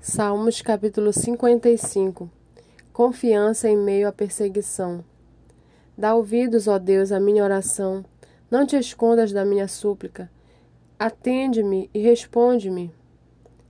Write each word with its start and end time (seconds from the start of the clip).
Salmos 0.00 0.62
capítulo 0.62 1.12
55 1.12 2.30
Confiança 2.92 3.68
em 3.68 3.76
meio 3.76 4.06
à 4.06 4.12
perseguição. 4.12 5.04
Dá 5.98 6.14
ouvidos, 6.14 6.68
ó 6.68 6.78
Deus, 6.78 7.10
à 7.10 7.18
minha 7.18 7.42
oração. 7.42 8.04
Não 8.48 8.64
te 8.64 8.76
escondas 8.76 9.32
da 9.32 9.44
minha 9.44 9.66
súplica. 9.66 10.30
Atende-me 10.96 11.90
e 11.92 11.98
responde-me. 11.98 12.94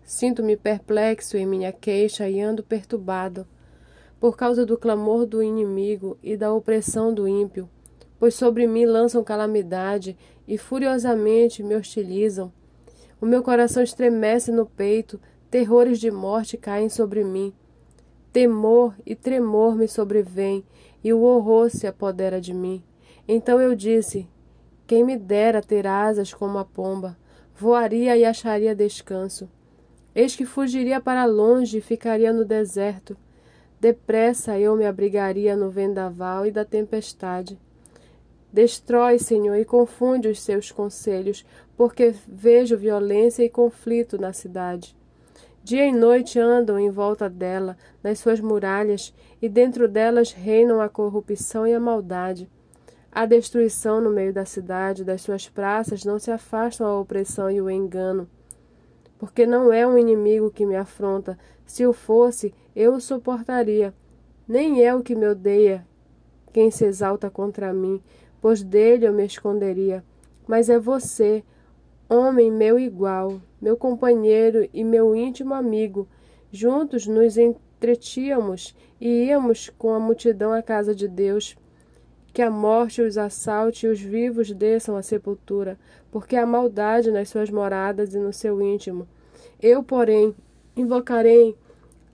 Sinto-me 0.05 0.55
perplexo 0.55 1.39
em 1.39 1.47
minha 1.47 1.73
queixa 1.73 2.29
e 2.29 2.43
ando 2.43 2.63
perturbado, 2.63 3.47
por 4.21 4.37
causa 4.37 4.67
do 4.67 4.77
clamor 4.77 5.25
do 5.25 5.43
inimigo 5.43 6.19
e 6.23 6.37
da 6.37 6.53
opressão 6.53 7.13
do 7.13 7.27
ímpio, 7.27 7.69
pois 8.19 8.35
sobre 8.35 8.67
mim 8.67 8.85
lançam 8.85 9.25
calamidade 9.25 10.17
e 10.47 10.59
furiosamente 10.59 11.63
me 11.63 11.75
hostilizam. 11.75 12.53
O 13.19 13.25
meu 13.25 13.43
coração 13.43 13.83
estremece 13.83 14.53
no 14.53 14.67
peito, 14.67 15.19
terrores 15.51 15.99
de 15.99 16.11
morte 16.11 16.57
caem 16.57 16.89
sobre 16.89 17.25
mim. 17.25 17.53
Temor 18.33 18.95
e 19.07 19.15
tremor 19.15 19.75
me 19.75 19.89
sobrevêm, 19.89 20.65
e 21.03 21.13
o 21.13 21.23
horror 21.23 21.71
se 21.71 21.87
apodera 21.87 22.41
de 22.41 22.53
mim. 22.53 22.83
Então 23.27 23.61
eu 23.61 23.75
disse: 23.75 24.29
Quem 24.87 25.05
me 25.05 25.17
dera 25.17 25.63
ter 25.63 25.87
asas 25.87 26.33
como 26.33 26.59
a 26.59 26.65
pomba, 26.65 27.17
voaria 27.55 28.17
e 28.17 28.25
acharia 28.25 28.75
descanso. 28.75 29.49
Eis 30.15 30.35
que 30.35 30.45
fugiria 30.45 31.01
para 31.01 31.25
longe 31.25 31.79
e 31.79 31.83
ficaria 31.83 32.33
no 32.33 32.45
deserto. 32.45 33.17
Depressa 33.81 34.59
eu 34.59 34.75
me 34.77 34.85
abrigaria 34.85 35.57
no 35.57 35.71
vendaval 35.71 36.45
e 36.45 36.51
da 36.51 36.65
tempestade. 36.65 37.59
Destrói, 38.53 39.19
Senhor, 39.19 39.55
e 39.57 39.65
confunde 39.65 40.27
os 40.27 40.41
seus 40.41 40.73
conselhos, 40.73 41.45
porque 41.77 42.15
vejo 42.27 42.77
violência 42.77 43.45
e 43.45 43.49
conflito 43.49 44.19
na 44.19 44.33
cidade. 44.33 44.97
Dia 45.63 45.87
e 45.87 45.93
noite 45.93 46.39
andam 46.39 46.79
em 46.79 46.91
volta 46.91 47.29
dela, 47.29 47.77
nas 48.03 48.19
suas 48.19 48.41
muralhas, 48.41 49.15
e 49.41 49.49
dentro 49.49 49.87
delas 49.87 50.33
reinam 50.33 50.81
a 50.81 50.89
corrupção 50.89 51.67
e 51.67 51.75
a 51.75 51.81
maldade. 51.81 52.49
Há 53.13 53.27
destruição 53.27 54.01
no 54.01 54.11
meio 54.11 54.33
da 54.33 54.45
cidade, 54.45 55.05
das 55.05 55.23
suas 55.23 55.49
praças 55.49 56.05
não 56.05 56.19
se 56.19 56.31
afastam 56.31 56.87
a 56.87 57.01
opressão 57.01 57.51
e 57.51 57.61
o 57.61 57.71
engano. 57.71 58.29
Porque 59.19 59.47
não 59.47 59.73
é 59.73 59.87
um 59.87 59.99
inimigo 59.99 60.51
que 60.51 60.65
me 60.65 60.77
afronta, 60.77 61.39
se 61.67 61.87
o 61.87 61.93
fosse, 61.93 62.55
eu 62.75 62.95
o 62.95 63.01
suportaria. 63.01 63.93
Nem 64.47 64.85
é 64.85 64.95
o 64.95 65.03
que 65.03 65.15
me 65.15 65.27
odeia 65.27 65.85
quem 66.53 66.71
se 66.71 66.85
exalta 66.85 67.31
contra 67.31 67.73
mim, 67.73 68.03
pois 68.41 68.63
dele 68.63 69.07
eu 69.07 69.13
me 69.13 69.25
esconderia. 69.25 70.03
Mas 70.47 70.69
é 70.69 70.79
você, 70.79 71.45
homem 72.09 72.51
meu 72.51 72.79
igual, 72.79 73.41
meu 73.61 73.77
companheiro 73.77 74.69
e 74.73 74.83
meu 74.83 75.15
íntimo 75.15 75.53
amigo. 75.53 76.09
Juntos 76.51 77.07
nos 77.07 77.37
entretínhamos 77.37 78.75
e 79.01 79.27
íamos 79.27 79.71
com 79.77 79.93
a 79.93 80.01
multidão 80.01 80.53
à 80.53 80.63
casa 80.63 80.95
de 80.95 81.07
Deus. 81.07 81.57
Que 82.33 82.43
a 82.43 82.51
morte 82.51 83.03
os 83.03 83.19
assalte 83.19 83.87
e 83.87 83.89
os 83.89 84.01
vivos 84.01 84.51
desçam 84.53 84.97
à 84.97 85.03
sepultura, 85.03 85.79
porque 86.11 86.37
há 86.37 86.47
maldade 86.47 87.11
nas 87.11 87.29
suas 87.29 87.51
moradas 87.51 88.15
e 88.15 88.19
no 88.19 88.33
seu 88.33 88.61
íntimo. 88.63 89.07
Eu, 89.61 89.83
porém, 89.83 90.35
invocarei 90.77 91.57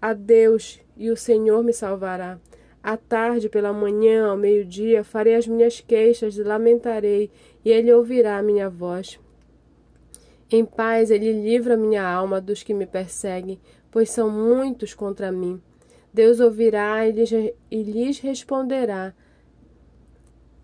a 0.00 0.12
Deus 0.12 0.80
e 0.96 1.10
o 1.10 1.16
Senhor 1.16 1.62
me 1.62 1.72
salvará. 1.72 2.38
À 2.82 2.96
tarde, 2.96 3.48
pela 3.48 3.72
manhã, 3.72 4.26
ao 4.26 4.36
meio-dia, 4.36 5.02
farei 5.02 5.34
as 5.34 5.46
minhas 5.46 5.80
queixas 5.80 6.36
e 6.36 6.42
lamentarei, 6.42 7.30
e 7.64 7.70
ele 7.70 7.90
ouvirá 7.92 8.36
a 8.36 8.42
minha 8.42 8.68
voz. 8.68 9.18
Em 10.56 10.64
paz 10.64 11.10
ele 11.10 11.32
livra 11.32 11.76
minha 11.76 12.08
alma 12.08 12.40
dos 12.40 12.62
que 12.62 12.72
me 12.72 12.86
perseguem, 12.86 13.58
pois 13.90 14.08
são 14.08 14.30
muitos 14.30 14.94
contra 14.94 15.32
mim. 15.32 15.60
Deus 16.12 16.38
ouvirá 16.38 17.04
e 17.08 17.10
lhes, 17.10 17.32
e 17.32 17.82
lhes 17.82 18.20
responderá. 18.20 19.12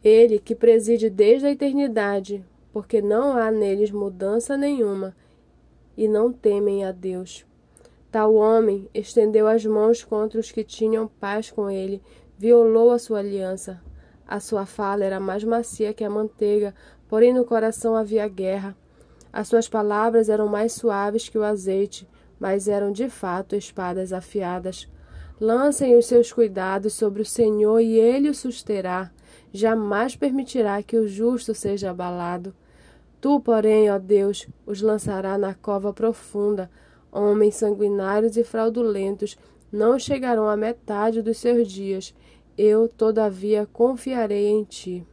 Ele 0.05 0.39
que 0.39 0.55
preside 0.55 1.11
desde 1.11 1.49
a 1.49 1.51
eternidade, 1.51 2.45
porque 2.73 3.03
não 3.03 3.37
há 3.37 3.51
neles 3.51 3.91
mudança 3.91 4.57
nenhuma, 4.57 5.13
e 5.97 6.07
não 6.07 6.33
temem 6.33 6.85
a 6.85 6.93
Deus. 6.93 7.45
Tal 8.13 8.33
homem 8.37 8.89
estendeu 8.95 9.49
as 9.49 9.67
mãos 9.67 10.05
contra 10.05 10.39
os 10.39 10.53
que 10.53 10.63
tinham 10.63 11.09
paz 11.19 11.51
com 11.51 11.69
ele, 11.69 12.01
violou 12.39 12.93
a 12.93 12.99
sua 13.01 13.19
aliança. 13.19 13.83
A 14.25 14.39
sua 14.39 14.67
fala 14.67 15.05
era 15.05 15.19
mais 15.19 15.43
macia 15.43 15.93
que 15.93 16.05
a 16.05 16.09
manteiga, 16.09 16.77
porém 17.09 17.35
no 17.35 17.45
coração 17.45 17.97
havia 17.97 18.29
guerra. 18.29 18.77
As 19.33 19.49
suas 19.49 19.69
palavras 19.69 20.29
eram 20.29 20.49
mais 20.49 20.73
suaves 20.73 21.29
que 21.29 21.39
o 21.39 21.45
azeite, 21.45 22.09
mas 22.39 22.69
eram 22.69 22.91
de 22.91 23.09
fato 23.09 23.55
espadas 23.55 24.13
afiadas. 24.13 24.89
Lancem 25.41 25.97
os 25.97 26.07
seus 26.07 26.33
cuidados 26.33 26.93
sobre 26.93 27.23
o 27.23 27.27
Senhor 27.27 27.81
e 27.81 27.99
ele 27.99 28.29
o 28.29 28.35
susterá. 28.35 29.11
Jamais 29.53 30.17
permitirá 30.17 30.83
que 30.83 30.97
o 30.97 31.09
justo 31.09 31.55
seja 31.55 31.91
abalado. 31.91 32.55
Tu, 33.21 33.41
porém, 33.41 33.91
ó 33.91 33.99
Deus, 33.99 34.49
os 34.67 34.81
lançará 34.81 35.37
na 35.39 35.55
cova 35.55 35.93
profunda. 35.93 36.71
Homens 37.13 37.57
sanguinários 37.57 38.37
e 38.37 38.45
fraudulentos 38.45 39.37
não 39.71 39.99
chegarão 39.99 40.49
à 40.49 40.57
metade 40.57 41.23
dos 41.23 41.39
seus 41.39 41.69
dias. 41.69 42.15
Eu, 42.57 42.89
todavia, 42.89 43.69
confiarei 43.73 44.49
em 44.49 44.65
ti. 44.65 45.07